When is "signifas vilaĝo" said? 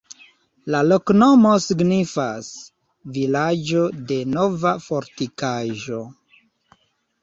1.65-3.87